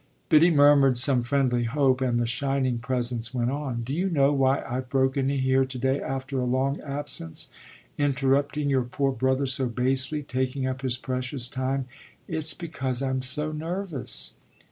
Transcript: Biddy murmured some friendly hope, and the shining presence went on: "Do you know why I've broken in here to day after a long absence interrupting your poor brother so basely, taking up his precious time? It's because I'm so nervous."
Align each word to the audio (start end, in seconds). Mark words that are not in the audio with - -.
Biddy 0.29 0.49
murmured 0.49 0.97
some 0.97 1.21
friendly 1.21 1.65
hope, 1.65 2.01
and 2.01 2.19
the 2.19 2.25
shining 2.25 2.79
presence 2.79 3.35
went 3.35 3.51
on: 3.51 3.83
"Do 3.83 3.93
you 3.93 4.09
know 4.09 4.33
why 4.33 4.63
I've 4.63 4.89
broken 4.89 5.29
in 5.29 5.37
here 5.41 5.63
to 5.63 5.77
day 5.77 6.01
after 6.01 6.39
a 6.39 6.43
long 6.45 6.81
absence 6.81 7.51
interrupting 7.99 8.67
your 8.67 8.81
poor 8.81 9.11
brother 9.11 9.45
so 9.45 9.67
basely, 9.67 10.23
taking 10.23 10.67
up 10.67 10.81
his 10.81 10.97
precious 10.97 11.47
time? 11.47 11.85
It's 12.27 12.55
because 12.55 13.03
I'm 13.03 13.21
so 13.21 13.51
nervous." 13.51 14.33